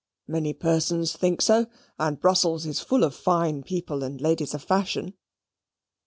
Many 0.27 0.53
persons 0.53 1.15
think 1.15 1.43
so; 1.43 1.67
and 1.99 2.19
Brussels 2.19 2.65
is 2.65 2.79
full 2.79 3.03
of 3.03 3.13
fine 3.15 3.61
people 3.61 4.01
and 4.01 4.19
ladies 4.19 4.55
of 4.55 4.63
fashion." 4.63 5.13